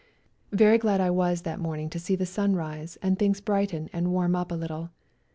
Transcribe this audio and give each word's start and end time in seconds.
Very 0.51 0.79
glad 0.79 0.99
I 0.99 1.11
was 1.11 1.43
that 1.43 1.59
morning 1.59 1.87
to 1.91 1.99
see 1.99 2.15
the 2.15 2.25
sun 2.25 2.55
rise 2.55 2.97
and 3.03 3.19
things 3.19 3.39
brighten 3.39 3.87
and 3.93 4.11
warm 4.11 4.35
up 4.35 4.51
a 4.51 4.55
little. 4.55 4.89